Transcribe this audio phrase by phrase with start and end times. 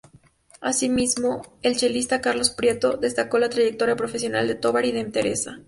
[0.61, 5.59] Asimismo, el chelista Carlos Prieto destacó la trayectoria profesional de Tovar y de Teresa.